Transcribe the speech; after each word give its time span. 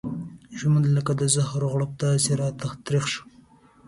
ژوند 0.59 0.85
لکه 0.95 1.11
د 1.19 1.23
زهرو 1.35 1.67
غړپ 1.73 1.91
داسې 2.03 2.31
راته 2.41 2.67
تريخ 2.85 3.05
شو. 3.13 3.23